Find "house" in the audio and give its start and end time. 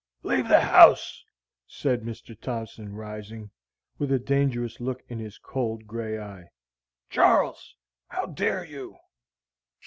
0.61-1.23